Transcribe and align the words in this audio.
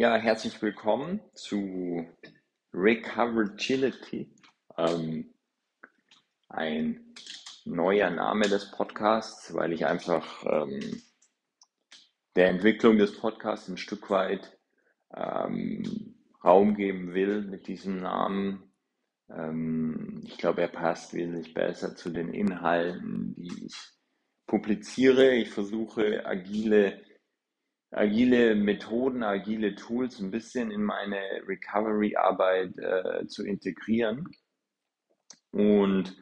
Ja, 0.00 0.14
herzlich 0.14 0.62
willkommen 0.62 1.18
zu 1.34 2.06
Recoveragility. 2.72 4.32
Ähm, 4.76 5.34
ein 6.48 7.14
neuer 7.64 8.08
Name 8.08 8.48
des 8.48 8.70
Podcasts, 8.70 9.52
weil 9.54 9.72
ich 9.72 9.86
einfach 9.86 10.44
ähm, 10.46 11.02
der 12.36 12.50
Entwicklung 12.50 12.96
des 12.98 13.18
Podcasts 13.18 13.66
ein 13.66 13.76
Stück 13.76 14.08
weit 14.08 14.56
ähm, 15.16 16.14
Raum 16.44 16.76
geben 16.76 17.12
will 17.12 17.42
mit 17.42 17.66
diesem 17.66 18.00
Namen. 18.00 18.70
Ähm, 19.28 20.22
ich 20.24 20.38
glaube, 20.38 20.60
er 20.60 20.68
passt 20.68 21.12
wesentlich 21.12 21.54
besser 21.54 21.96
zu 21.96 22.10
den 22.10 22.32
Inhalten, 22.32 23.34
die 23.36 23.66
ich 23.66 23.74
publiziere. 24.46 25.34
Ich 25.34 25.50
versuche 25.50 26.24
agile, 26.24 27.02
agile 27.90 28.54
Methoden, 28.54 29.22
agile 29.22 29.74
Tools 29.74 30.20
ein 30.20 30.30
bisschen 30.30 30.70
in 30.70 30.82
meine 30.82 31.20
Recovery-Arbeit 31.46 32.78
äh, 32.78 33.26
zu 33.26 33.46
integrieren. 33.46 34.28
Und 35.50 36.16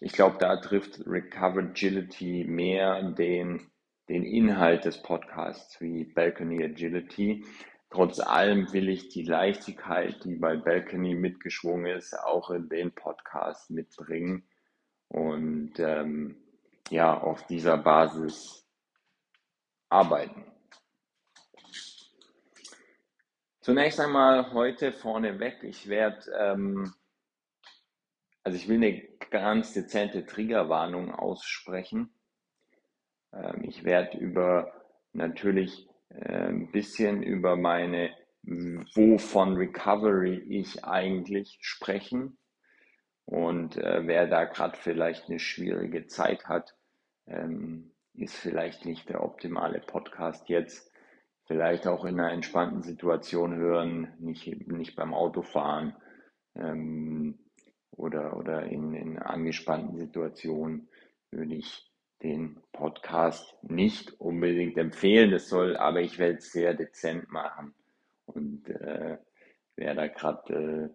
ich 0.00 0.12
glaube, 0.12 0.36
da 0.38 0.56
trifft 0.56 1.06
Recoveragility 1.06 2.44
mehr 2.44 3.02
den, 3.12 3.70
den 4.08 4.24
Inhalt 4.24 4.84
des 4.84 5.02
Podcasts 5.02 5.80
wie 5.80 6.04
Balcony 6.04 6.62
Agility. 6.64 7.44
Trotz 7.90 8.18
allem 8.18 8.72
will 8.72 8.88
ich 8.88 9.08
die 9.08 9.22
Leichtigkeit, 9.22 10.24
die 10.24 10.34
bei 10.34 10.56
Balcony 10.56 11.14
mitgeschwungen 11.14 11.96
ist, 11.96 12.14
auch 12.18 12.50
in 12.50 12.68
den 12.68 12.92
Podcast 12.92 13.70
mitbringen 13.70 14.46
und 15.08 15.78
ähm, 15.78 16.36
ja, 16.90 17.18
auf 17.18 17.46
dieser 17.46 17.78
Basis 17.78 18.68
arbeiten. 19.88 20.44
Zunächst 23.66 23.98
einmal 23.98 24.52
heute 24.52 24.92
vorneweg, 24.92 25.64
ich 25.64 25.88
werde, 25.88 26.30
ähm, 26.38 26.94
also 28.44 28.56
ich 28.56 28.68
will 28.68 28.76
eine 28.76 29.02
ganz 29.28 29.72
dezente 29.72 30.24
Triggerwarnung 30.24 31.12
aussprechen. 31.12 32.14
Ähm, 33.32 33.64
ich 33.64 33.82
werde 33.82 34.18
über 34.18 34.72
natürlich 35.12 35.88
äh, 36.10 36.46
ein 36.46 36.70
bisschen 36.70 37.24
über 37.24 37.56
meine 37.56 38.16
wovon 38.44 39.56
Recovery 39.56 40.44
ich 40.48 40.84
eigentlich 40.84 41.58
sprechen. 41.60 42.38
Und 43.24 43.78
äh, 43.78 44.06
wer 44.06 44.28
da 44.28 44.44
gerade 44.44 44.78
vielleicht 44.78 45.28
eine 45.28 45.40
schwierige 45.40 46.06
Zeit 46.06 46.44
hat, 46.46 46.76
ähm, 47.26 47.90
ist 48.14 48.36
vielleicht 48.36 48.84
nicht 48.84 49.08
der 49.08 49.24
optimale 49.24 49.80
Podcast 49.80 50.48
jetzt. 50.48 50.88
Vielleicht 51.46 51.86
auch 51.86 52.04
in 52.04 52.18
einer 52.18 52.32
entspannten 52.32 52.82
Situation 52.82 53.54
hören, 53.54 54.12
nicht, 54.18 54.68
nicht 54.68 54.96
beim 54.96 55.14
Autofahren 55.14 55.94
ähm, 56.56 57.38
oder, 57.92 58.36
oder 58.36 58.64
in, 58.64 58.94
in 58.94 59.18
angespannten 59.18 59.96
Situationen 59.96 60.88
würde 61.30 61.54
ich 61.54 61.90
den 62.22 62.60
Podcast 62.72 63.56
nicht 63.62 64.20
unbedingt 64.20 64.76
empfehlen. 64.76 65.30
Das 65.30 65.48
soll, 65.48 65.76
aber 65.76 66.00
ich 66.00 66.18
werde 66.18 66.38
es 66.38 66.50
sehr 66.50 66.74
dezent 66.74 67.30
machen. 67.30 67.74
Und 68.24 68.68
äh, 68.68 69.18
wer 69.76 69.94
da 69.94 70.08
gerade 70.08 70.90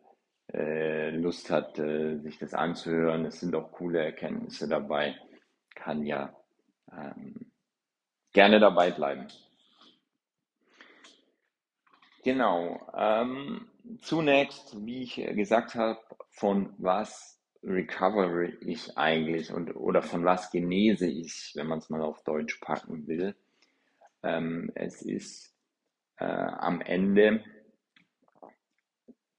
äh, 0.54 0.58
äh, 0.58 1.10
Lust 1.12 1.50
hat, 1.50 1.80
äh, 1.80 2.18
sich 2.18 2.38
das 2.40 2.54
anzuhören, 2.54 3.26
es 3.26 3.40
sind 3.40 3.56
auch 3.56 3.72
coole 3.72 4.04
Erkenntnisse 4.04 4.68
dabei, 4.68 5.16
kann 5.76 6.06
ja 6.06 6.36
ähm, 6.92 7.52
gerne 8.34 8.60
dabei 8.60 8.92
bleiben. 8.92 9.28
Genau. 12.24 12.80
Ähm, 12.96 13.68
zunächst, 14.02 14.86
wie 14.86 15.04
ich 15.04 15.16
gesagt 15.16 15.76
habe, 15.76 16.00
von 16.30 16.74
was 16.78 17.40
recovery 17.64 18.58
ich 18.62 18.98
eigentlich 18.98 19.52
und 19.52 19.76
oder 19.76 20.02
von 20.02 20.26
was 20.26 20.52
genese 20.52 21.08
ich, 21.08 21.52
wenn 21.56 21.68
man 21.68 21.80
es 21.80 21.90
mal 21.90 22.02
auf 22.02 22.24
Deutsch 22.24 22.60
packen 22.60 23.08
will. 23.08 23.36
Ähm, 24.24 24.72
es 24.76 25.02
ist 25.02 25.56
äh, 26.18 26.26
am 26.26 26.82
Ende 26.82 27.44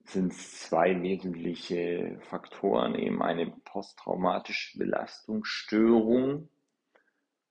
sind 0.04 0.34
zwei 0.34 1.00
wesentliche 1.00 2.18
Faktoren, 2.22 2.94
eben 2.96 3.22
eine 3.22 3.46
posttraumatische 3.64 4.78
Belastungsstörung, 4.78 6.48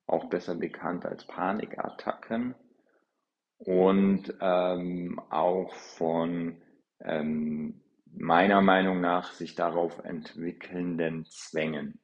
auch 0.06 0.26
besser 0.26 0.56
bekannt 0.56 1.06
als 1.06 1.26
Panikattacken, 1.26 2.56
und 3.66 4.34
ähm, 4.42 5.22
auch 5.30 5.74
von 5.74 6.58
ähm, 7.00 7.82
meiner 8.12 8.62
Meinung 8.62 9.02
nach 9.02 9.34
sich 9.34 9.56
darauf 9.56 10.04
entwickelnden 10.04 11.26
Zwängen. 11.26 12.00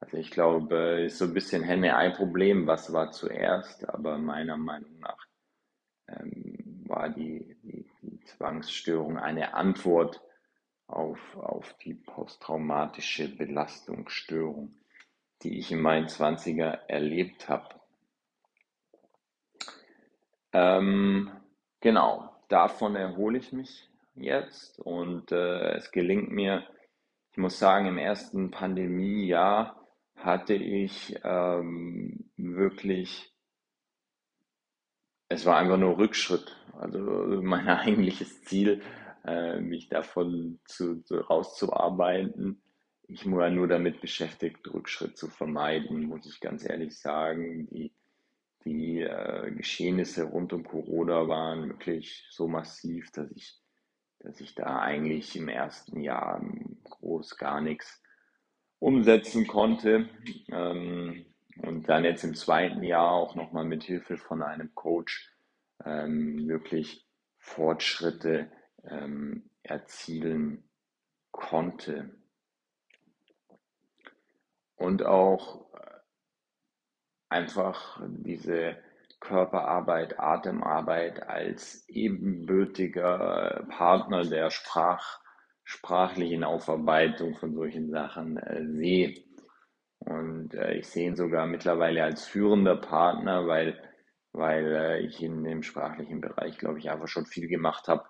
Also 0.00 0.18
ich 0.18 0.30
glaube, 0.30 1.02
ist 1.06 1.18
so 1.18 1.24
ein 1.24 1.34
bisschen 1.34 1.62
Henne-Ei-Problem, 1.62 2.66
was 2.66 2.92
war 2.92 3.10
zuerst, 3.10 3.88
aber 3.88 4.18
meiner 4.18 4.56
Meinung 4.56 4.98
nach 5.00 5.26
ähm, 6.08 6.84
war 6.86 7.08
die, 7.08 7.56
die, 7.62 7.90
die, 8.02 8.20
Zwangsstörung 8.24 9.18
eine 9.18 9.54
Antwort 9.54 10.20
auf, 10.86 11.18
auf 11.36 11.74
die 11.78 11.94
posttraumatische 11.94 13.28
Belastungsstörung, 13.28 14.74
die 15.42 15.58
ich 15.58 15.72
in 15.72 15.80
meinen 15.80 16.06
20er 16.06 16.86
erlebt 16.86 17.48
habe. 17.48 17.80
Ähm, 20.54 21.32
genau, 21.80 22.30
davon 22.48 22.94
erhole 22.94 23.38
ich 23.38 23.52
mich 23.52 23.90
jetzt 24.14 24.78
und 24.78 25.32
äh, 25.32 25.74
es 25.74 25.90
gelingt 25.90 26.30
mir, 26.30 26.64
ich 27.32 27.38
muss 27.38 27.58
sagen, 27.58 27.86
im 27.86 27.98
ersten 27.98 28.52
Pandemiejahr 28.52 29.84
hatte 30.14 30.54
ich 30.54 31.18
ähm, 31.24 32.30
wirklich, 32.36 33.34
es 35.28 35.44
war 35.44 35.58
einfach 35.58 35.76
nur 35.76 35.98
Rückschritt. 35.98 36.56
Also 36.72 37.00
mein 37.42 37.68
eigentliches 37.68 38.44
Ziel, 38.44 38.80
äh, 39.24 39.58
mich 39.60 39.88
davon 39.88 40.60
zu, 40.66 41.02
zu, 41.02 41.16
rauszuarbeiten. 41.16 42.62
Ich 43.08 43.28
war 43.28 43.50
nur 43.50 43.66
damit 43.66 44.00
beschäftigt, 44.00 44.72
Rückschritt 44.72 45.18
zu 45.18 45.26
vermeiden, 45.26 46.04
muss 46.04 46.26
ich 46.26 46.38
ganz 46.38 46.64
ehrlich 46.64 46.96
sagen. 46.96 47.66
Die 47.70 47.92
die 48.64 49.00
äh, 49.00 49.50
Geschehnisse 49.52 50.24
rund 50.24 50.52
um 50.52 50.64
Corona 50.64 51.28
waren 51.28 51.68
wirklich 51.68 52.26
so 52.30 52.48
massiv, 52.48 53.10
dass 53.12 53.30
ich, 53.32 53.60
dass 54.20 54.40
ich 54.40 54.54
da 54.54 54.80
eigentlich 54.80 55.36
im 55.36 55.48
ersten 55.48 56.00
Jahr 56.00 56.42
groß 56.84 57.36
gar 57.36 57.60
nichts 57.60 58.02
umsetzen 58.78 59.46
konnte. 59.46 60.08
Ähm, 60.48 61.26
und 61.62 61.88
dann 61.88 62.04
jetzt 62.04 62.24
im 62.24 62.34
zweiten 62.34 62.82
Jahr 62.82 63.12
auch 63.12 63.34
nochmal 63.34 63.64
mit 63.64 63.84
Hilfe 63.84 64.16
von 64.16 64.42
einem 64.42 64.74
Coach 64.74 65.30
ähm, 65.84 66.48
wirklich 66.48 67.06
Fortschritte 67.38 68.50
ähm, 68.84 69.50
erzielen 69.62 70.64
konnte. 71.30 72.10
Und 74.76 75.04
auch 75.04 75.64
einfach 77.28 78.00
diese 78.08 78.76
Körperarbeit, 79.20 80.20
Atemarbeit 80.20 81.26
als 81.26 81.88
ebenbürtiger 81.88 83.66
Partner 83.70 84.22
der 84.22 84.50
Sprach, 84.50 85.20
sprachlichen 85.64 86.44
Aufarbeitung 86.44 87.36
von 87.36 87.54
solchen 87.54 87.90
Sachen 87.90 88.36
äh, 88.36 88.66
sehe. 88.66 89.14
Und 90.00 90.54
äh, 90.54 90.74
ich 90.74 90.86
sehe 90.88 91.06
ihn 91.06 91.16
sogar 91.16 91.46
mittlerweile 91.46 92.04
als 92.04 92.26
führender 92.26 92.76
Partner, 92.76 93.46
weil, 93.46 93.82
weil 94.32 94.66
äh, 94.74 95.00
ich 95.00 95.22
in 95.22 95.42
dem 95.42 95.62
sprachlichen 95.62 96.20
Bereich, 96.20 96.58
glaube 96.58 96.78
ich, 96.78 96.90
einfach 96.90 97.08
schon 97.08 97.24
viel 97.24 97.48
gemacht 97.48 97.88
habe 97.88 98.04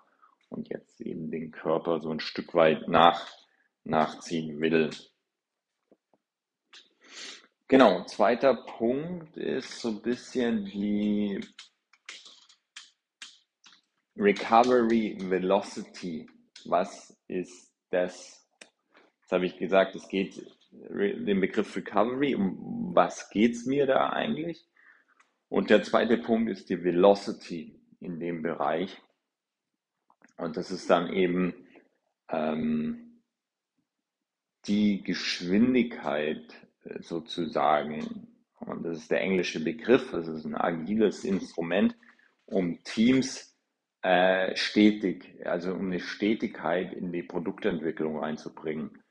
und 0.49 0.67
jetzt 0.69 0.99
eben 0.99 1.31
den 1.31 1.51
Körper 1.51 2.01
so 2.01 2.11
ein 2.11 2.19
Stück 2.19 2.53
weit 2.53 2.89
nach, 2.89 3.25
nachziehen 3.85 4.59
will. 4.59 4.89
Genau, 7.67 8.03
zweiter 8.03 8.53
Punkt 8.53 9.37
ist 9.37 9.79
so 9.79 9.89
ein 9.89 10.01
bisschen 10.03 10.65
die 10.65 11.43
Recovery 14.15 15.17
Velocity. 15.19 16.29
Was 16.65 17.17
ist 17.27 17.73
das? 17.89 18.47
Das 19.23 19.31
habe 19.31 19.47
ich 19.47 19.57
gesagt, 19.57 19.95
es 19.95 20.07
geht 20.07 20.45
den 20.69 21.41
Begriff 21.41 21.75
Recovery, 21.75 22.35
um 22.35 22.93
was 22.93 23.31
geht 23.31 23.53
es 23.53 23.65
mir 23.65 23.87
da 23.87 24.11
eigentlich? 24.11 24.63
Und 25.49 25.71
der 25.71 25.81
zweite 25.81 26.19
Punkt 26.19 26.51
ist 26.51 26.69
die 26.69 26.83
Velocity 26.83 27.81
in 27.99 28.19
dem 28.19 28.43
Bereich. 28.43 28.95
Und 30.37 30.55
das 30.55 30.69
ist 30.69 30.87
dann 30.91 31.11
eben 31.11 31.67
ähm, 32.29 33.23
die 34.67 35.01
Geschwindigkeit, 35.01 36.64
sozusagen. 36.99 38.27
Und 38.59 38.83
das 38.83 38.99
ist 38.99 39.11
der 39.11 39.21
englische 39.21 39.63
Begriff, 39.63 40.11
das 40.11 40.27
ist 40.27 40.45
ein 40.45 40.55
agiles 40.55 41.23
Instrument, 41.23 41.95
um 42.45 42.83
Teams 42.83 43.55
äh, 44.01 44.55
stetig, 44.55 45.35
also 45.45 45.73
um 45.73 45.87
eine 45.87 45.99
Stetigkeit 45.99 46.93
in 46.93 47.11
die 47.11 47.23
Produktentwicklung 47.23 48.19
reinzubringen. 48.19 49.01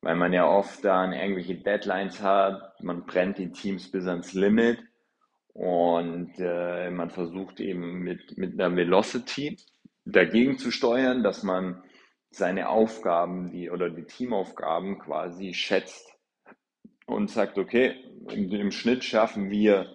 Weil 0.00 0.16
man 0.16 0.32
ja 0.32 0.46
oft 0.46 0.84
dann 0.84 1.12
irgendwelche 1.12 1.54
Deadlines 1.54 2.20
hat, 2.20 2.80
man 2.82 3.06
brennt 3.06 3.38
die 3.38 3.52
Teams 3.52 3.90
bis 3.90 4.06
ans 4.06 4.34
Limit 4.34 4.78
und 5.54 6.32
äh, 6.38 6.90
man 6.90 7.10
versucht 7.10 7.60
eben 7.60 8.00
mit, 8.00 8.36
mit 8.36 8.60
einer 8.60 8.76
Velocity 8.76 9.56
dagegen 10.04 10.58
zu 10.58 10.70
steuern, 10.70 11.22
dass 11.22 11.42
man 11.42 11.82
seine 12.30 12.68
Aufgaben 12.68 13.50
die, 13.50 13.70
oder 13.70 13.88
die 13.88 14.04
Teamaufgaben 14.04 14.98
quasi 14.98 15.54
schätzt 15.54 16.13
und 17.06 17.30
sagt, 17.30 17.58
okay, 17.58 17.96
im, 18.30 18.50
im 18.50 18.70
Schnitt 18.70 19.04
schaffen 19.04 19.50
wir 19.50 19.92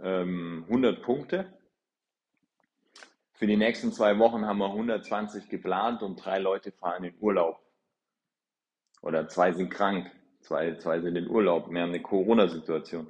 ähm, 0.00 0.64
100 0.68 1.02
Punkte. 1.02 1.52
Für 3.32 3.46
die 3.46 3.56
nächsten 3.56 3.92
zwei 3.92 4.18
Wochen 4.18 4.46
haben 4.46 4.58
wir 4.58 4.70
120 4.70 5.48
geplant 5.48 6.02
und 6.02 6.16
drei 6.16 6.38
Leute 6.38 6.72
fahren 6.72 7.04
in 7.04 7.14
Urlaub. 7.20 7.60
Oder 9.02 9.28
zwei 9.28 9.52
sind 9.52 9.70
krank, 9.70 10.10
zwei, 10.40 10.76
zwei 10.76 11.00
sind 11.00 11.16
in 11.16 11.28
Urlaub. 11.28 11.70
Wir 11.70 11.82
haben 11.82 11.90
eine 11.90 12.02
Corona-Situation 12.02 13.08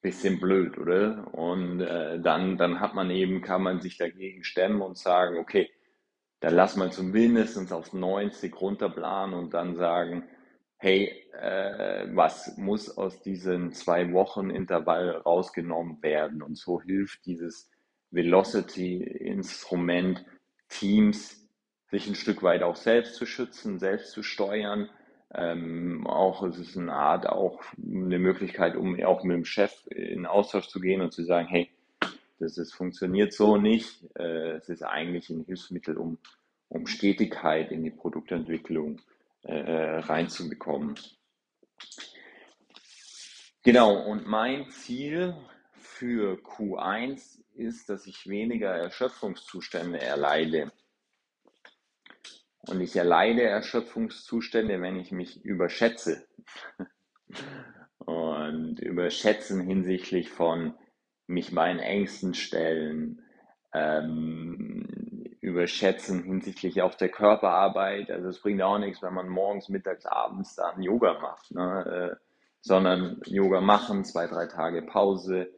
bisschen 0.00 0.38
blöd, 0.38 0.78
oder? 0.78 1.26
Und 1.34 1.80
äh, 1.80 2.20
dann, 2.20 2.56
dann 2.56 2.80
hat 2.80 2.94
man 2.94 3.10
eben, 3.10 3.42
kann 3.42 3.62
man 3.62 3.80
sich 3.80 3.96
dagegen 3.96 4.44
stemmen 4.44 4.80
und 4.80 4.96
sagen, 4.96 5.38
okay, 5.38 5.70
dann 6.40 6.54
lass 6.54 6.76
mal 6.76 6.92
zumindest 6.92 7.72
auf 7.72 7.92
90 7.92 8.60
runterplanen 8.60 9.36
und 9.36 9.54
dann 9.54 9.74
sagen, 9.74 10.28
hey, 10.78 11.12
äh, 11.40 12.06
was 12.14 12.56
muss 12.56 12.96
aus 12.96 13.20
diesen 13.22 13.72
zwei 13.72 14.12
Wochen 14.12 14.50
Intervall 14.50 15.10
rausgenommen 15.10 16.00
werden? 16.02 16.42
Und 16.42 16.56
so 16.56 16.80
hilft 16.80 17.26
dieses 17.26 17.70
Velocity-Instrument 18.10 20.24
Teams, 20.68 21.46
sich 21.90 22.06
ein 22.06 22.14
Stück 22.14 22.42
weit 22.42 22.62
auch 22.62 22.76
selbst 22.76 23.14
zu 23.14 23.26
schützen, 23.26 23.78
selbst 23.78 24.12
zu 24.12 24.22
steuern 24.22 24.88
ähm, 25.34 26.06
auch 26.06 26.42
es 26.42 26.58
ist 26.58 26.76
eine 26.76 26.92
Art, 26.92 27.28
auch 27.28 27.60
eine 27.76 28.18
Möglichkeit, 28.18 28.76
um 28.76 29.02
auch 29.04 29.24
mit 29.24 29.36
dem 29.36 29.44
Chef 29.44 29.86
in 29.88 30.24
Austausch 30.24 30.68
zu 30.68 30.80
gehen 30.80 31.02
und 31.02 31.12
zu 31.12 31.24
sagen, 31.24 31.48
hey, 31.48 31.70
das 32.38 32.56
ist, 32.56 32.72
funktioniert 32.72 33.32
so 33.32 33.56
nicht. 33.56 34.04
Äh, 34.16 34.52
es 34.52 34.68
ist 34.68 34.82
eigentlich 34.82 35.28
ein 35.28 35.44
Hilfsmittel, 35.44 35.98
um, 35.98 36.18
um 36.68 36.86
Stetigkeit 36.86 37.72
in 37.72 37.84
die 37.84 37.90
Produktentwicklung 37.90 38.96
äh, 38.96 39.17
reinzubekommen. 39.48 40.94
Genau, 43.62 43.96
und 43.96 44.26
mein 44.26 44.70
Ziel 44.70 45.34
für 45.72 46.38
Q1 46.38 47.42
ist, 47.54 47.88
dass 47.88 48.06
ich 48.06 48.28
weniger 48.28 48.70
Erschöpfungszustände 48.70 50.00
erleide. 50.00 50.72
Und 52.60 52.80
ich 52.80 52.94
erleide 52.96 53.42
Erschöpfungszustände, 53.42 54.80
wenn 54.80 54.96
ich 54.96 55.10
mich 55.12 55.44
überschätze. 55.44 56.26
Und 57.98 58.78
überschätzen 58.78 59.60
hinsichtlich 59.66 60.30
von 60.30 60.74
mich 61.26 61.52
meinen 61.52 61.80
Ängsten 61.80 62.34
stellen, 62.34 63.22
ähm, 63.74 65.07
überschätzen 65.48 66.22
hinsichtlich 66.22 66.82
auch 66.82 66.94
der 66.94 67.08
Körperarbeit. 67.08 68.10
Also 68.10 68.28
es 68.28 68.40
bringt 68.40 68.62
auch 68.62 68.78
nichts, 68.78 69.02
wenn 69.02 69.14
man 69.14 69.28
morgens, 69.28 69.68
mittags, 69.68 70.06
abends 70.06 70.54
dann 70.54 70.82
Yoga 70.82 71.18
macht, 71.20 71.50
ne? 71.52 72.12
äh, 72.12 72.16
sondern 72.60 73.20
Yoga 73.26 73.60
machen, 73.60 74.04
zwei, 74.04 74.26
drei 74.26 74.46
Tage 74.46 74.82
Pause, 74.82 75.50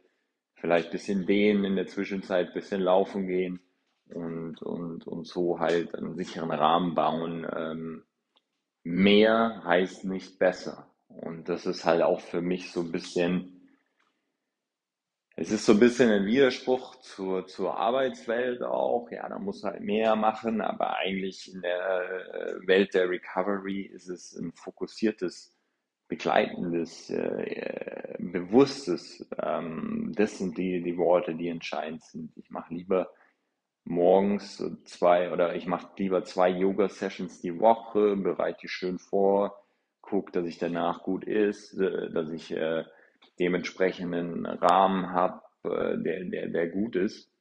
vielleicht 0.55 0.87
ein 0.87 0.91
bisschen 0.91 1.25
dehnen 1.25 1.63
in 1.65 1.75
der 1.75 1.87
Zwischenzeit, 1.87 2.47
ein 2.47 2.53
bisschen 2.53 2.81
laufen 2.81 3.27
gehen 3.27 3.59
und, 4.13 4.61
und, 4.61 5.07
und 5.07 5.27
so 5.27 5.59
halt 5.59 5.95
einen 5.95 6.15
sicheren 6.15 6.51
Rahmen 6.51 6.95
bauen. 6.95 7.47
Ähm, 7.55 8.03
mehr 8.83 9.61
heißt 9.65 10.05
nicht 10.05 10.39
besser. 10.39 10.87
Und 11.07 11.49
das 11.49 11.65
ist 11.65 11.85
halt 11.85 12.01
auch 12.01 12.21
für 12.21 12.41
mich 12.41 12.71
so 12.71 12.81
ein 12.81 12.91
bisschen, 12.91 13.50
es 15.41 15.51
ist 15.51 15.65
so 15.65 15.71
ein 15.71 15.79
bisschen 15.79 16.11
ein 16.11 16.27
Widerspruch 16.27 16.97
zur, 16.97 17.47
zur 17.47 17.75
Arbeitswelt 17.75 18.61
auch. 18.61 19.09
Ja, 19.09 19.27
da 19.27 19.39
muss 19.39 19.63
halt 19.63 19.81
mehr 19.81 20.15
machen, 20.15 20.61
aber 20.61 20.97
eigentlich 20.97 21.51
in 21.51 21.61
der 21.61 22.59
äh, 22.61 22.67
Welt 22.67 22.93
der 22.93 23.09
Recovery 23.09 23.81
ist 23.81 24.07
es 24.07 24.33
ein 24.35 24.51
fokussiertes, 24.53 25.57
begleitendes, 26.07 27.09
äh, 27.09 28.17
bewusstes. 28.19 29.27
Ähm, 29.41 30.11
das 30.15 30.37
sind 30.37 30.59
die, 30.59 30.83
die 30.83 30.97
Worte, 30.97 31.33
die 31.33 31.47
entscheidend 31.47 32.03
sind. 32.03 32.37
Ich 32.37 32.51
mache 32.51 32.75
lieber 32.75 33.09
morgens 33.83 34.63
zwei 34.85 35.31
oder 35.31 35.55
ich 35.55 35.65
mache 35.65 35.87
lieber 35.97 36.23
zwei 36.23 36.49
Yoga-Sessions 36.49 37.41
die 37.41 37.59
Woche, 37.59 38.15
bereite 38.15 38.59
die 38.61 38.67
schön 38.67 38.99
vor, 38.99 39.63
gucke, 40.01 40.31
dass 40.31 40.45
ich 40.45 40.59
danach 40.59 41.01
gut 41.01 41.23
ist, 41.23 41.73
äh, 41.79 42.11
dass 42.11 42.29
ich 42.29 42.51
äh, 42.51 42.83
dementsprechenden 43.39 44.45
Rahmen 44.45 45.11
habe, 45.11 45.41
äh, 45.63 45.97
der, 45.97 46.23
der, 46.25 46.47
der 46.47 46.67
gut 46.69 46.95
ist, 46.95 47.31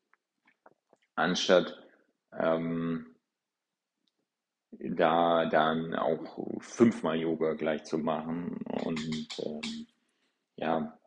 anstatt 1.14 1.76
ähm, 2.38 3.14
da 4.72 5.46
dann 5.46 5.94
auch 5.94 6.38
fünfmal 6.60 7.18
Yoga 7.18 7.54
gleich 7.54 7.84
zu 7.84 7.98
machen 7.98 8.58
und 8.84 9.00
ähm, 9.44 9.86
ja, 10.56 10.98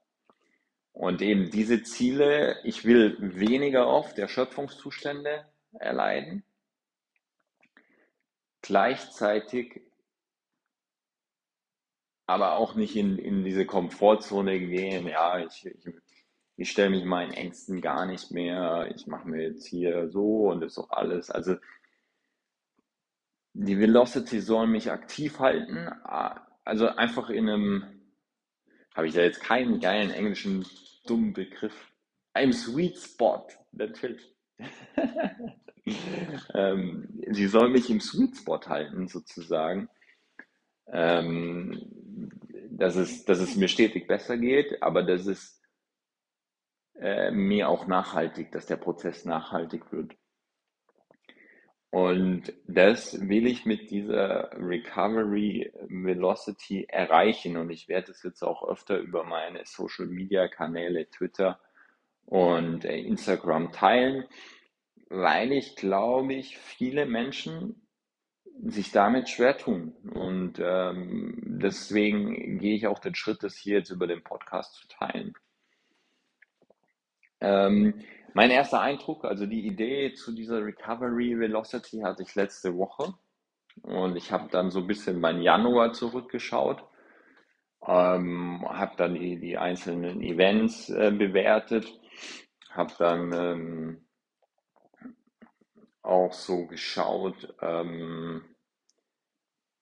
und 0.92 1.22
eben 1.22 1.50
diese 1.50 1.82
Ziele, 1.82 2.58
ich 2.64 2.86
will 2.86 3.18
weniger 3.20 3.88
oft 3.88 4.20
Erschöpfungszustände 4.20 5.46
erleiden, 5.72 6.44
gleichzeitig 8.62 9.82
aber 12.26 12.58
auch 12.58 12.76
nicht 12.76 12.96
in, 12.96 13.18
in 13.18 13.44
diese 13.44 13.66
Komfortzone 13.66 14.60
gehen, 14.60 15.08
ja, 15.08 15.40
ich, 15.40 15.66
ich, 15.66 15.94
ich 16.56 16.72
stelle 16.72 16.92
mich 16.92 17.04
meinen 17.06 17.34
Ängsten 17.34 17.82
gar 17.82 18.06
nicht 18.06 18.32
mehr, 18.32 18.92
ich 18.96 19.08
mache 19.08 19.28
mir 19.28 19.44
jetzt 19.44 19.66
hier 19.66 20.10
so 20.10 20.50
und 20.50 20.62
das 20.62 20.74
ist 20.74 20.78
doch 20.78 20.90
alles. 20.92 21.30
Also 21.30 21.56
die 23.54 23.80
Velocity 23.80 24.40
soll 24.40 24.68
mich 24.68 24.92
aktiv 24.92 25.40
halten, 25.40 25.88
also 26.64 26.88
einfach 26.88 27.30
in 27.30 27.50
einem 27.50 27.84
habe 28.96 29.08
ich 29.08 29.14
da 29.14 29.22
jetzt 29.22 29.42
keinen 29.42 29.80
geilen 29.80 30.12
englischen 30.12 30.66
dummen 31.06 31.34
Begriff. 31.34 31.92
I'm 32.36 32.54
sweet 32.54 32.98
spot, 32.98 33.48
natürlich. 33.72 34.34
ähm, 36.54 37.22
sie 37.32 37.48
soll 37.48 37.70
mich 37.70 37.90
im 37.90 38.00
Sweet 38.00 38.38
Spot 38.38 38.62
halten, 38.68 39.08
sozusagen. 39.08 39.90
Ähm, 40.88 41.82
dass, 42.70 42.96
es, 42.96 43.26
dass 43.26 43.40
es 43.40 43.56
mir 43.56 43.68
stetig 43.68 44.08
besser 44.08 44.38
geht, 44.38 44.82
aber 44.82 45.04
dass 45.04 45.26
es 45.26 45.62
äh, 46.96 47.32
mir 47.32 47.70
auch 47.70 47.88
nachhaltig, 47.88 48.52
dass 48.52 48.66
der 48.66 48.78
Prozess 48.78 49.26
nachhaltig 49.26 49.92
wird. 49.92 50.16
Und 51.94 52.52
das 52.66 53.30
will 53.30 53.46
ich 53.46 53.68
mit 53.68 53.92
dieser 53.92 54.50
Recovery 54.54 55.72
Velocity 55.90 56.88
erreichen. 56.90 57.56
Und 57.56 57.70
ich 57.70 57.88
werde 57.88 58.12
es 58.12 58.24
jetzt 58.24 58.42
auch 58.42 58.68
öfter 58.68 58.98
über 58.98 59.24
meine 59.24 59.62
Social 59.66 60.08
Media 60.08 60.48
Kanäle, 60.48 61.08
Twitter 61.12 61.60
und 62.26 62.84
äh, 62.84 62.98
Instagram 62.98 63.72
teilen, 63.72 64.26
weil 65.10 65.52
ich 65.52 65.76
glaube, 65.76 66.34
ich 66.34 66.58
viele 66.58 67.06
Menschen 67.06 67.83
sich 68.62 68.92
damit 68.92 69.30
schwer 69.30 69.58
tun. 69.58 69.94
Und 70.14 70.60
ähm, 70.60 71.42
deswegen 71.44 72.60
gehe 72.60 72.76
ich 72.76 72.88
auch 72.88 73.00
den 73.00 73.16
Schritt, 73.16 73.44
das 73.44 73.56
hier 73.56 73.78
jetzt 73.80 73.90
über 73.90 74.08
den 74.08 74.24
Podcast 74.24 74.76
zu 74.76 74.88
teilen. 74.88 75.34
Ähm, 77.42 77.96
mein 78.34 78.52
erster 78.52 78.82
Eindruck, 78.82 79.26
also 79.26 79.46
die 79.46 79.68
Idee 79.68 80.14
zu 80.14 80.32
dieser 80.32 80.64
Recovery 80.64 81.38
Velocity 81.38 82.00
hatte 82.00 82.24
ich 82.24 82.34
letzte 82.36 82.76
Woche 82.78 83.14
und 83.82 84.16
ich 84.16 84.32
habe 84.32 84.50
dann 84.50 84.72
so 84.72 84.80
ein 84.80 84.88
bisschen 84.88 85.20
mein 85.20 85.42
Januar 85.42 85.94
zurückgeschaut, 85.94 86.84
ähm, 87.86 88.66
habe 88.68 88.94
dann 88.98 89.16
die, 89.16 89.40
die 89.40 89.58
einzelnen 89.58 90.22
Events 90.22 90.90
äh, 90.90 91.12
bewertet, 91.12 91.86
habe 92.72 92.94
dann 92.98 93.34
ähm, 93.34 94.06
auch 96.04 96.34
so 96.34 96.68
geschaut, 96.68 97.56
ähm, 97.62 98.44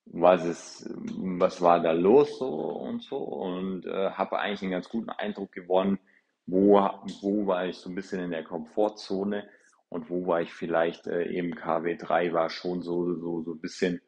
was 0.06 0.44
ist, 0.44 0.90
was 0.90 1.60
war 1.60 1.80
da 1.80 1.92
los 1.92 2.38
so 2.38 2.48
und 2.48 3.02
so 3.02 3.18
und 3.18 3.86
äh, 3.86 4.10
habe 4.10 4.38
eigentlich 4.38 4.62
einen 4.62 4.72
ganz 4.72 4.88
guten 4.88 5.10
Eindruck 5.10 5.52
gewonnen, 5.52 5.98
wo, 6.46 6.80
wo 7.20 7.46
war 7.46 7.66
ich 7.66 7.76
so 7.76 7.90
ein 7.90 7.94
bisschen 7.94 8.20
in 8.20 8.30
der 8.30 8.44
Komfortzone 8.44 9.48
und 9.88 10.10
wo 10.10 10.26
war 10.26 10.40
ich 10.40 10.52
vielleicht 10.52 11.06
äh, 11.06 11.24
eben 11.26 11.54
KW3 11.54 12.32
war 12.32 12.50
schon 12.50 12.82
so, 12.82 13.14
so, 13.14 13.42
so 13.42 13.52
ein 13.52 13.60
bisschen, 13.60 14.00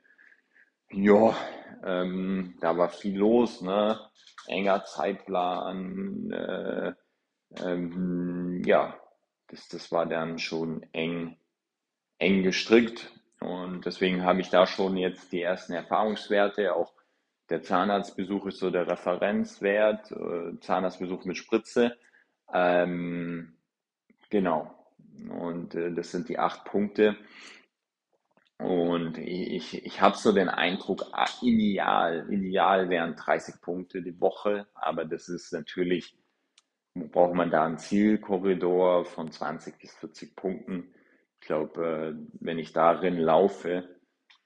ja, 0.90 1.36
ähm, 1.84 2.56
da 2.60 2.76
war 2.76 2.88
viel 2.88 3.18
los, 3.18 3.60
ne? 3.62 3.98
Enger 4.46 4.84
Zeitplan, 4.84 6.30
äh, 6.30 6.92
ähm, 7.64 8.62
ja, 8.64 8.98
das, 9.48 9.68
das 9.68 9.92
war 9.92 10.06
dann 10.06 10.38
schon 10.38 10.82
eng, 10.92 11.36
eng 12.24 12.42
gestrickt. 12.42 13.12
Und 13.40 13.84
deswegen 13.84 14.24
habe 14.24 14.40
ich 14.40 14.48
da 14.48 14.66
schon 14.66 14.96
jetzt 14.96 15.32
die 15.32 15.42
ersten 15.42 15.74
Erfahrungswerte. 15.74 16.74
Auch 16.74 16.92
der 17.50 17.62
Zahnarztbesuch 17.62 18.46
ist 18.46 18.58
so 18.58 18.70
der 18.70 18.88
Referenzwert, 18.88 20.10
äh, 20.12 20.58
Zahnarztbesuch 20.60 21.24
mit 21.26 21.36
Spritze. 21.36 21.96
Ähm, 22.52 23.56
genau. 24.30 24.74
Und 25.28 25.74
äh, 25.74 25.92
das 25.92 26.10
sind 26.10 26.28
die 26.28 26.38
acht 26.38 26.64
Punkte. 26.64 27.16
Und 28.58 29.18
ich, 29.18 29.84
ich 29.84 30.00
habe 30.00 30.16
so 30.16 30.32
den 30.32 30.48
Eindruck, 30.48 31.04
ah, 31.12 31.28
ideal, 31.42 32.26
ideal 32.30 32.88
wären 32.88 33.16
30 33.16 33.60
Punkte 33.60 34.00
die 34.00 34.18
Woche, 34.20 34.66
aber 34.74 35.04
das 35.04 35.28
ist 35.28 35.52
natürlich, 35.52 36.16
braucht 36.94 37.34
man 37.34 37.50
da 37.50 37.66
einen 37.66 37.78
Zielkorridor 37.78 39.04
von 39.04 39.30
20 39.30 39.78
bis 39.78 39.92
40 39.96 40.36
Punkten. 40.36 40.94
Ich 41.44 41.48
glaube, 41.48 41.84
äh, 41.84 42.14
wenn 42.40 42.58
ich 42.58 42.72
darin 42.72 43.18
laufe, 43.18 43.86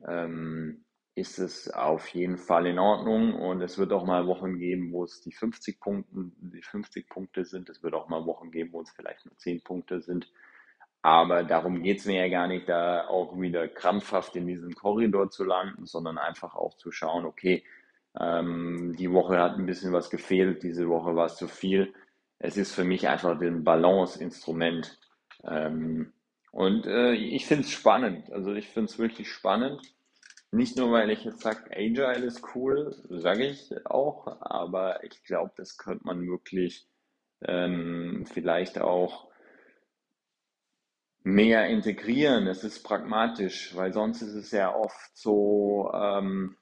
ähm, 0.05 0.85
ist 1.14 1.38
es 1.38 1.71
auf 1.71 2.09
jeden 2.09 2.38
Fall 2.38 2.67
in 2.67 2.81
Ordnung 2.81 3.35
und 3.35 3.62
es 3.62 3.78
wird 3.78 3.93
auch 3.93 4.05
mal 4.05 4.26
Wochen 4.26 4.59
geben, 4.59 4.90
wo 4.90 5.05
es 5.05 5.21
die 5.21 5.31
50 5.31 5.78
Punkte, 5.78 6.11
die 6.40 6.61
50 6.61 7.09
Punkte 7.09 7.45
sind. 7.45 7.69
Es 7.69 7.85
wird 7.85 7.95
auch 7.95 8.09
mal 8.09 8.26
Wochen 8.26 8.50
geben, 8.50 8.73
wo 8.73 8.81
es 8.81 8.90
vielleicht 8.90 9.25
nur 9.26 9.37
10 9.37 9.62
Punkte 9.62 10.00
sind. 10.00 10.28
Aber 11.00 11.45
darum 11.45 11.85
geht 11.85 12.00
es 12.00 12.07
mir 12.07 12.26
ja 12.26 12.28
gar 12.28 12.49
nicht, 12.49 12.69
da 12.69 13.07
auch 13.07 13.38
wieder 13.40 13.69
krampfhaft 13.69 14.35
in 14.35 14.49
diesem 14.49 14.75
Korridor 14.75 15.31
zu 15.31 15.45
landen, 15.45 15.87
sondern 15.87 16.19
einfach 16.19 16.57
auch 16.57 16.75
zu 16.78 16.90
schauen, 16.90 17.26
okay, 17.26 17.62
ähm, 18.19 18.97
die 18.99 19.12
Woche 19.12 19.38
hat 19.38 19.57
ein 19.57 19.67
bisschen 19.67 19.93
was 19.93 20.11
gefehlt, 20.11 20.64
diese 20.64 20.88
Woche 20.88 21.14
war 21.14 21.26
es 21.26 21.37
zu 21.37 21.47
viel. 21.47 21.95
Es 22.40 22.57
ist 22.57 22.75
für 22.75 22.83
mich 22.83 23.07
einfach 23.07 23.40
ein 23.40 23.62
Balance-Instrument. 23.62 24.99
Ähm, 25.45 26.12
und 26.52 26.87
äh, 26.87 27.12
ich 27.12 27.47
finde 27.47 27.64
es 27.64 27.71
spannend. 27.71 28.31
Also 28.33 28.55
ich 28.55 28.69
finde 28.69 28.90
es 28.90 28.99
wirklich 28.99 29.31
spannend. 29.31 29.81
Nicht 30.50 30.76
nur, 30.76 30.93
weil 30.93 31.11
ich 31.11 31.25
jetzt 31.25 31.40
sage, 31.43 31.71
Agile 31.73 32.25
ist 32.26 32.43
cool, 32.55 32.95
sage 33.11 33.47
ich 33.47 33.71
auch, 33.87 34.26
aber 34.40 35.05
ich 35.05 35.23
glaube, 35.25 35.52
das 35.57 35.76
könnte 35.76 36.07
man 36.07 36.26
wirklich 36.26 36.88
ähm, 37.43 38.25
vielleicht 38.26 38.81
auch 38.81 39.28
mehr 41.23 41.69
integrieren. 41.69 42.47
Es 42.47 42.64
ist 42.64 42.83
pragmatisch, 42.83 43.76
weil 43.76 43.93
sonst 43.93 44.23
ist 44.23 44.35
es 44.35 44.50
ja 44.50 44.75
oft 44.75 45.17
so, 45.17 45.90
ähm, 45.95 46.57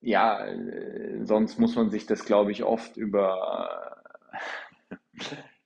ja, 0.00 0.44
äh, 0.46 1.24
sonst 1.24 1.58
muss 1.58 1.74
man 1.76 1.90
sich 1.90 2.06
das, 2.06 2.24
glaube 2.24 2.52
ich, 2.52 2.64
oft 2.64 2.96
über 2.96 4.02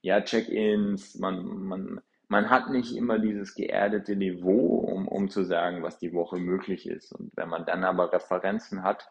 ja, 0.05 0.21
Check-ins, 0.21 1.15
man, 1.15 1.43
man, 1.63 2.01
man 2.27 2.51
hat 2.51 2.69
nicht 2.69 2.95
immer 2.95 3.17
dieses 3.17 3.55
geerdete 3.55 4.15
Niveau, 4.15 4.77
um, 4.77 5.07
um 5.07 5.29
zu 5.29 5.43
sagen, 5.43 5.81
was 5.81 5.97
die 5.97 6.13
Woche 6.13 6.37
möglich 6.37 6.87
ist. 6.87 7.11
Und 7.11 7.31
wenn 7.35 7.49
man 7.49 7.65
dann 7.65 7.83
aber 7.83 8.13
Referenzen 8.13 8.83
hat, 8.83 9.09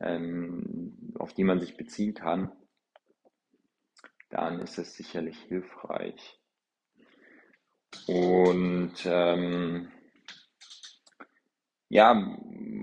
ähm, 0.00 1.12
auf 1.18 1.34
die 1.34 1.44
man 1.44 1.60
sich 1.60 1.76
beziehen 1.76 2.14
kann, 2.14 2.50
dann 4.30 4.60
ist 4.60 4.78
es 4.78 4.94
sicherlich 4.94 5.36
hilfreich. 5.42 6.40
Und 8.06 8.94
ähm, 9.04 9.92
ja, 11.90 12.34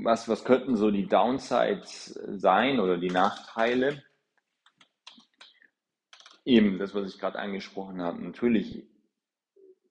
was, 0.03 0.29
was 0.29 0.45
könnten 0.45 0.75
so 0.75 0.91
die 0.91 1.07
Downsides 1.07 2.19
sein 2.37 2.79
oder 2.79 2.99
die 2.99 3.09
Nachteile? 3.09 4.03
Eben, 6.47 6.79
das, 6.79 6.95
was 6.95 7.13
ich 7.13 7.19
gerade 7.19 7.39
angesprochen 7.39 8.01
habe. 8.01 8.23
Natürlich 8.23 8.87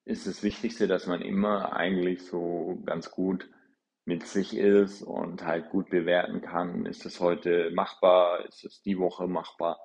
ist 0.04 0.26
das 0.26 0.42
Wichtigste, 0.42 0.88
dass 0.88 1.06
man 1.06 1.20
immer 1.20 1.74
eigentlich 1.74 2.24
so 2.24 2.82
ganz 2.84 3.10
gut 3.10 3.48
mit 4.04 4.26
sich 4.26 4.56
ist 4.56 5.02
und 5.02 5.44
halt 5.44 5.70
gut 5.70 5.90
bewerten 5.90 6.40
kann, 6.40 6.86
ist 6.86 7.04
es 7.06 7.20
heute 7.20 7.70
machbar, 7.72 8.46
ist 8.46 8.64
es 8.64 8.82
die 8.82 8.98
Woche 8.98 9.26
machbar 9.28 9.78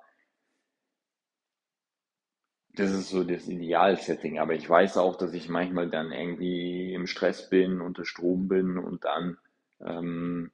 das 2.74 2.90
ist 2.90 3.10
so 3.10 3.24
das 3.24 3.48
Idealsetting. 3.48 4.38
Aber 4.38 4.54
ich 4.54 4.68
weiß 4.68 4.96
auch, 4.96 5.16
dass 5.16 5.34
ich 5.34 5.48
manchmal 5.48 5.90
dann 5.90 6.12
irgendwie 6.12 6.94
im 6.94 7.06
Stress 7.06 7.48
bin, 7.50 7.80
unter 7.80 8.04
Strom 8.04 8.48
bin 8.48 8.78
und 8.78 9.04
dann 9.04 9.38
ähm, 9.80 10.50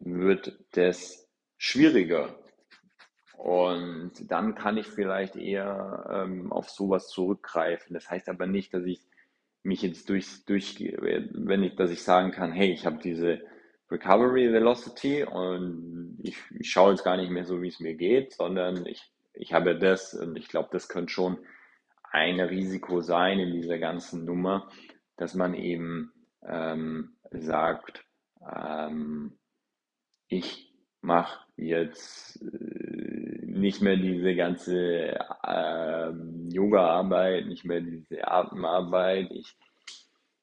wird 0.00 0.58
das 0.72 1.28
schwieriger. 1.56 2.34
Und 3.38 4.30
dann 4.30 4.56
kann 4.56 4.76
ich 4.76 4.88
vielleicht 4.88 5.36
eher 5.36 6.10
ähm, 6.12 6.52
auf 6.52 6.68
sowas 6.70 7.08
zurückgreifen. 7.08 7.94
Das 7.94 8.10
heißt 8.10 8.28
aber 8.28 8.48
nicht, 8.48 8.74
dass 8.74 8.84
ich 8.84 9.00
mich 9.62 9.82
jetzt 9.82 10.08
durch, 10.08 10.44
durch 10.44 10.76
wenn 10.80 11.62
ich, 11.62 11.76
dass 11.76 11.92
ich 11.92 12.02
sagen 12.02 12.32
kann, 12.32 12.50
hey, 12.50 12.72
ich 12.72 12.84
habe 12.84 12.98
diese 12.98 13.40
Recovery 13.90 14.52
Velocity 14.52 15.22
und 15.22 16.18
ich, 16.22 16.36
ich 16.58 16.68
schaue 16.68 16.90
jetzt 16.90 17.04
gar 17.04 17.16
nicht 17.16 17.30
mehr 17.30 17.44
so, 17.44 17.62
wie 17.62 17.68
es 17.68 17.78
mir 17.78 17.94
geht, 17.94 18.34
sondern 18.34 18.84
ich, 18.86 19.02
ich 19.34 19.52
habe 19.52 19.78
das 19.78 20.14
und 20.14 20.36
ich 20.36 20.48
glaube, 20.48 20.70
das 20.72 20.88
könnte 20.88 21.12
schon 21.12 21.38
ein 22.10 22.40
Risiko 22.40 23.02
sein 23.02 23.38
in 23.38 23.52
dieser 23.52 23.78
ganzen 23.78 24.24
Nummer, 24.24 24.68
dass 25.16 25.34
man 25.34 25.54
eben 25.54 26.12
ähm, 26.44 27.16
sagt, 27.30 28.04
ähm, 28.52 29.38
ich 30.28 30.74
mache 31.00 31.40
jetzt 31.56 32.42
äh, 32.42 32.87
nicht 33.48 33.80
mehr 33.82 33.96
diese 33.96 34.34
ganze 34.34 35.18
äh, 35.44 36.10
Yoga-Arbeit, 36.52 37.46
nicht 37.46 37.64
mehr 37.64 37.80
diese 37.80 38.26
Atemarbeit, 38.26 39.30
ich, 39.30 39.56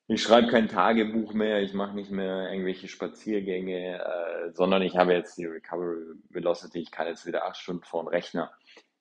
ich 0.07 0.21
schreibe 0.21 0.47
kein 0.47 0.67
Tagebuch 0.67 1.33
mehr, 1.33 1.61
ich 1.61 1.73
mache 1.73 1.95
nicht 1.95 2.11
mehr 2.11 2.51
irgendwelche 2.51 2.87
Spaziergänge, 2.87 3.99
äh, 3.99 4.51
sondern 4.53 4.81
ich 4.81 4.97
habe 4.97 5.13
jetzt 5.13 5.37
die 5.37 5.45
Recovery 5.45 6.15
Velocity, 6.29 6.79
ich 6.79 6.91
kann 6.91 7.07
jetzt 7.07 7.25
wieder 7.25 7.45
acht 7.45 7.57
Stunden 7.57 7.83
vor 7.83 8.03
dem 8.03 8.09
Rechner 8.09 8.51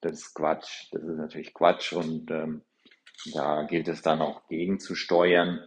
das 0.04 0.20
ist 0.20 0.34
Quatsch. 0.34 0.88
Das 0.92 1.02
ist 1.02 1.16
natürlich 1.16 1.54
Quatsch 1.54 1.92
und 1.92 2.30
ähm, 2.30 2.62
da 3.32 3.62
gilt 3.64 3.88
es 3.88 4.02
dann 4.02 4.20
auch 4.20 4.46
gegenzusteuern. 4.49 5.61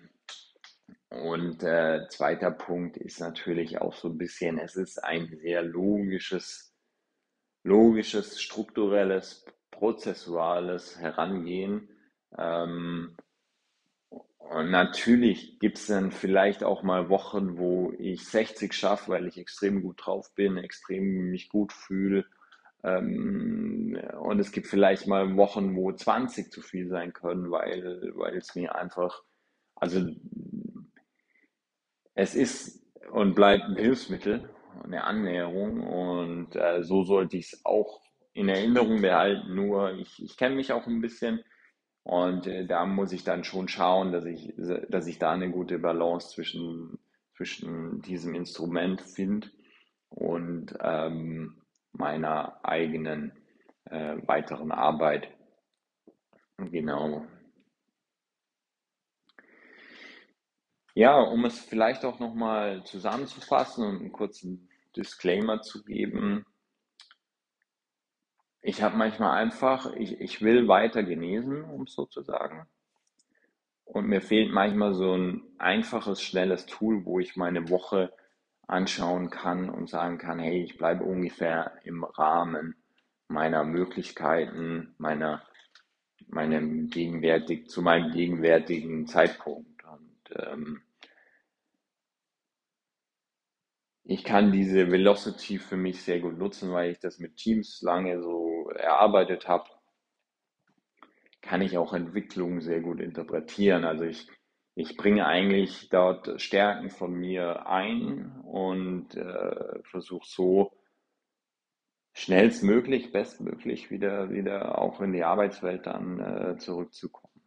Und 1.09 1.63
äh, 1.63 2.07
zweiter 2.09 2.51
Punkt 2.51 2.97
ist 2.97 3.19
natürlich 3.19 3.81
auch 3.81 3.95
so 3.95 4.09
ein 4.09 4.17
bisschen, 4.17 4.59
es 4.59 4.75
ist 4.75 5.03
ein 5.03 5.27
sehr 5.41 5.63
logisches, 5.63 6.75
logisches, 7.67 8.41
strukturelles, 8.41 9.45
prozessuales 9.71 10.99
Herangehen. 10.99 11.89
Ähm, 12.37 13.15
und 14.09 14.71
natürlich 14.71 15.59
gibt 15.59 15.77
es 15.77 15.87
dann 15.87 16.11
vielleicht 16.11 16.63
auch 16.63 16.81
mal 16.81 17.09
Wochen, 17.09 17.57
wo 17.57 17.93
ich 17.99 18.25
60 18.25 18.73
schaffe, 18.73 19.11
weil 19.11 19.27
ich 19.27 19.37
extrem 19.37 19.81
gut 19.81 20.05
drauf 20.05 20.33
bin, 20.35 20.57
extrem 20.57 21.29
mich 21.29 21.49
gut 21.49 21.73
fühle 21.73 22.25
ähm, 22.83 23.99
und 24.19 24.39
es 24.39 24.51
gibt 24.51 24.67
vielleicht 24.67 25.07
mal 25.07 25.35
Wochen, 25.35 25.75
wo 25.75 25.91
20 25.91 26.51
zu 26.51 26.61
viel 26.61 26.87
sein 26.87 27.11
können, 27.13 27.51
weil, 27.51 28.11
weil 28.15 28.37
es 28.37 28.55
mir 28.55 28.75
einfach, 28.75 29.23
also 29.75 30.05
es 32.13 32.35
ist 32.35 32.83
und 33.11 33.35
bleibt 33.35 33.63
ein 33.65 33.77
Hilfsmittel, 33.77 34.49
eine 34.83 35.03
Annäherung 35.03 35.81
und 35.81 36.55
äh, 36.55 36.83
so 36.83 37.03
sollte 37.03 37.37
ich 37.37 37.53
es 37.53 37.65
auch 37.65 38.01
in 38.33 38.49
Erinnerung 38.49 39.01
behalten. 39.01 39.55
Nur 39.55 39.93
ich, 39.93 40.21
ich 40.23 40.37
kenne 40.37 40.55
mich 40.55 40.71
auch 40.71 40.87
ein 40.87 41.01
bisschen 41.01 41.43
und 42.03 42.47
äh, 42.47 42.65
da 42.65 42.85
muss 42.85 43.11
ich 43.11 43.23
dann 43.23 43.43
schon 43.43 43.67
schauen, 43.67 44.11
dass 44.11 44.25
ich, 44.25 44.53
dass 44.89 45.07
ich 45.07 45.19
da 45.19 45.31
eine 45.31 45.51
gute 45.51 45.79
Balance 45.79 46.29
zwischen, 46.29 46.99
zwischen 47.35 48.01
diesem 48.01 48.35
Instrument 48.35 49.01
finde 49.01 49.49
und 50.09 50.73
ähm, 50.81 51.61
meiner 51.91 52.63
eigenen 52.63 53.33
äh, 53.85 54.15
weiteren 54.25 54.71
Arbeit. 54.71 55.29
Genau. 56.57 57.25
Ja, 60.95 61.19
um 61.19 61.45
es 61.45 61.59
vielleicht 61.59 62.05
auch 62.05 62.19
nochmal 62.19 62.83
zusammenzufassen 62.83 63.85
und 63.85 63.99
einen 63.99 64.11
kurzen 64.11 64.66
Disclaimer 64.97 65.61
zu 65.61 65.83
geben. 65.83 66.45
Ich 68.61 68.81
habe 68.81 68.97
manchmal 68.97 69.37
einfach, 69.37 69.93
ich, 69.93 70.19
ich 70.19 70.41
will 70.41 70.67
weiter 70.67 71.03
genesen, 71.03 71.63
um 71.63 71.83
es 71.83 71.93
so 71.93 72.05
zu 72.05 72.21
sagen. 72.21 72.67
Und 73.85 74.07
mir 74.07 74.21
fehlt 74.21 74.51
manchmal 74.51 74.93
so 74.93 75.13
ein 75.15 75.43
einfaches, 75.57 76.21
schnelles 76.21 76.65
Tool, 76.65 77.05
wo 77.05 77.19
ich 77.19 77.37
meine 77.37 77.69
Woche 77.69 78.11
anschauen 78.67 79.29
kann 79.29 79.69
und 79.69 79.89
sagen 79.89 80.17
kann, 80.17 80.39
hey, 80.39 80.61
ich 80.61 80.77
bleibe 80.77 81.05
ungefähr 81.05 81.71
im 81.85 82.03
Rahmen 82.03 82.75
meiner 83.29 83.63
Möglichkeiten, 83.63 84.93
meiner, 84.97 85.41
meinem 86.27 86.89
gegenwärtig, 86.89 87.69
zu 87.69 87.81
meinem 87.81 88.11
gegenwärtigen 88.11 89.07
Zeitpunkt. 89.07 89.83
Und 89.85 90.35
ähm, 90.35 90.81
ich 94.09 94.23
kann 94.23 94.53
diese 94.53 94.89
Velocity 94.89 95.59
für 95.59 95.75
mich 95.75 96.01
sehr 96.01 96.21
gut 96.21 96.37
nutzen, 96.37 96.71
weil 96.71 96.91
ich 96.91 96.99
das 96.99 97.19
mit 97.19 97.35
Teams 97.35 97.81
lange 97.81 98.21
so 98.21 98.69
erarbeitet 98.69 99.47
habe. 99.49 99.69
kann 101.41 101.61
ich 101.61 101.77
auch 101.77 101.93
Entwicklung 101.93 102.61
sehr 102.61 102.81
gut 102.81 102.99
interpretieren. 103.01 103.83
Also 103.85 104.05
ich, 104.05 104.27
ich 104.75 104.97
bringe 104.97 105.25
eigentlich 105.25 105.89
dort 105.89 106.41
Stärken 106.41 106.89
von 106.89 107.13
mir 107.13 107.67
ein 107.67 108.31
und 108.43 109.15
äh, 109.15 109.81
versuche 109.83 110.27
so 110.27 110.71
schnellstmöglich, 112.13 113.11
bestmöglich 113.11 113.91
wieder, 113.91 114.29
wieder 114.31 114.77
auch 114.79 115.01
in 115.01 115.13
die 115.13 115.23
Arbeitswelt 115.23 115.85
dann 115.85 116.19
äh, 116.19 116.57
zurückzukommen. 116.57 117.41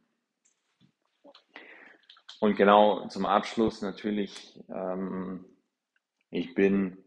Und 2.40 2.56
genau 2.56 3.08
zum 3.08 3.26
Abschluss 3.26 3.82
natürlich, 3.82 4.58
ähm, 4.68 5.44
ich 6.30 6.54
bin, 6.54 6.98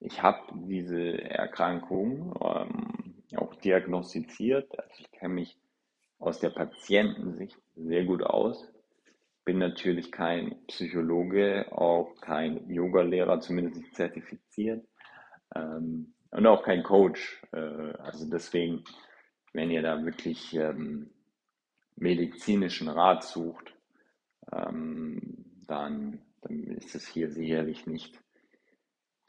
ich 0.00 0.22
habe 0.22 0.40
diese 0.66 1.22
Erkrankung 1.22 2.34
ähm, 2.42 3.14
auch 3.36 3.54
diagnostiziert. 3.56 4.78
Also 4.78 4.94
ich 4.98 5.10
kenne 5.12 5.34
mich 5.34 5.56
aus 6.18 6.40
der 6.40 6.50
Patientensicht 6.50 7.58
sehr 7.76 8.04
gut 8.04 8.22
aus. 8.22 8.68
Bin 9.44 9.58
natürlich 9.58 10.12
kein 10.12 10.64
Psychologe, 10.68 11.66
auch 11.72 12.14
kein 12.20 12.70
Yoga-Lehrer, 12.70 13.40
zumindest 13.40 13.76
nicht 13.76 13.94
zertifiziert. 13.94 14.86
Ähm, 15.54 16.14
und 16.30 16.46
auch 16.46 16.62
kein 16.62 16.82
Coach. 16.82 17.42
Äh, 17.52 17.58
also 17.58 18.28
deswegen, 18.30 18.84
wenn 19.52 19.70
ihr 19.70 19.82
da 19.82 20.02
wirklich 20.04 20.54
ähm, 20.54 21.10
medizinischen 21.96 22.88
Rat 22.88 23.24
sucht, 23.24 23.74
ähm, 24.50 25.44
dann, 25.66 26.22
dann 26.40 26.62
ist 26.64 26.94
es 26.94 27.06
hier 27.06 27.30
sicherlich 27.30 27.86
nicht 27.86 28.18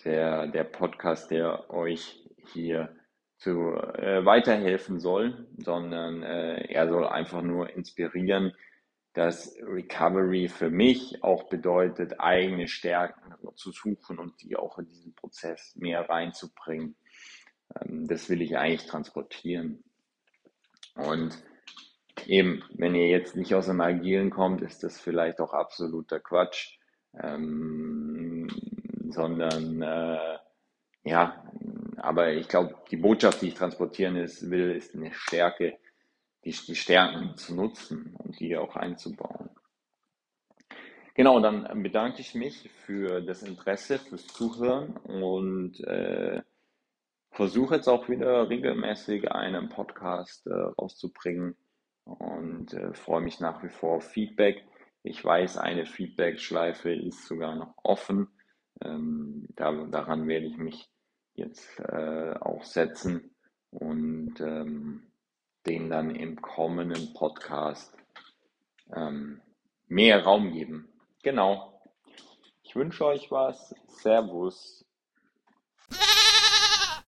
der, 0.05 0.47
der 0.47 0.63
Podcast, 0.63 1.31
der 1.31 1.69
euch 1.69 2.23
hier 2.51 2.95
zu 3.37 3.73
äh, 3.73 4.25
weiterhelfen 4.25 4.99
soll, 4.99 5.47
sondern 5.57 6.23
äh, 6.23 6.65
er 6.71 6.87
soll 6.87 7.05
einfach 7.05 7.41
nur 7.41 7.69
inspirieren, 7.69 8.53
dass 9.13 9.55
Recovery 9.61 10.47
für 10.47 10.69
mich 10.69 11.23
auch 11.23 11.49
bedeutet, 11.49 12.19
eigene 12.19 12.67
Stärken 12.67 13.33
zu 13.55 13.71
suchen 13.71 14.17
und 14.17 14.41
die 14.41 14.55
auch 14.55 14.79
in 14.79 14.87
diesen 14.87 15.13
Prozess 15.13 15.75
mehr 15.75 16.09
reinzubringen. 16.09 16.95
Ähm, 17.79 18.07
das 18.07 18.29
will 18.29 18.41
ich 18.41 18.57
eigentlich 18.57 18.87
transportieren. 18.87 19.83
Und 20.95 21.37
eben, 22.25 22.63
wenn 22.75 22.95
ihr 22.95 23.07
jetzt 23.07 23.35
nicht 23.35 23.53
aus 23.55 23.67
dem 23.67 23.81
Agilen 23.81 24.29
kommt, 24.29 24.61
ist 24.61 24.83
das 24.83 24.99
vielleicht 24.99 25.39
auch 25.39 25.53
absoluter 25.53 26.19
Quatsch, 26.19 26.77
ähm, 27.21 28.47
sondern 29.13 29.81
äh, 29.81 30.37
ja, 31.03 31.43
aber 31.97 32.33
ich 32.33 32.47
glaube, 32.47 32.75
die 32.91 32.97
Botschaft, 32.97 33.41
die 33.41 33.49
ich 33.49 33.53
transportieren 33.53 34.15
ist, 34.15 34.49
will, 34.49 34.71
ist 34.71 34.95
eine 34.95 35.13
Stärke, 35.13 35.77
die, 36.45 36.51
die 36.51 36.75
Stärken 36.75 37.35
zu 37.37 37.55
nutzen 37.55 38.15
und 38.17 38.39
die 38.39 38.57
auch 38.57 38.75
einzubauen. 38.75 39.49
Genau, 41.15 41.39
dann 41.39 41.83
bedanke 41.83 42.21
ich 42.21 42.33
mich 42.33 42.69
für 42.85 43.21
das 43.21 43.43
Interesse, 43.43 43.99
fürs 43.99 44.25
Zuhören 44.27 44.97
und 44.97 45.79
äh, 45.81 46.41
versuche 47.29 47.75
jetzt 47.75 47.87
auch 47.87 48.09
wieder 48.09 48.49
regelmäßig 48.49 49.31
einen 49.31 49.69
Podcast 49.69 50.47
äh, 50.47 50.53
rauszubringen 50.53 51.55
und 52.05 52.73
äh, 52.73 52.93
freue 52.93 53.21
mich 53.21 53.39
nach 53.39 53.63
wie 53.63 53.69
vor 53.69 53.97
auf 53.97 54.09
Feedback. 54.09 54.63
Ich 55.03 55.23
weiß, 55.23 55.57
eine 55.57 55.85
Feedback-Schleife 55.85 56.91
ist 56.93 57.27
sogar 57.27 57.55
noch 57.55 57.75
offen. 57.83 58.29
Ähm, 58.81 59.47
da, 59.55 59.71
daran 59.85 60.27
werde 60.27 60.45
ich 60.45 60.57
mich 60.57 60.89
jetzt 61.35 61.79
äh, 61.79 62.33
auch 62.39 62.63
setzen 62.63 63.35
und 63.71 64.39
ähm, 64.39 65.11
den 65.65 65.89
dann 65.89 66.15
im 66.15 66.41
kommenden 66.41 67.13
Podcast 67.13 67.95
ähm, 68.95 69.41
mehr 69.87 70.23
Raum 70.23 70.51
geben. 70.51 70.89
Genau. 71.23 71.81
Ich 72.63 72.75
wünsche 72.75 73.05
euch 73.05 73.31
was. 73.31 73.73
Servus. 73.87 74.85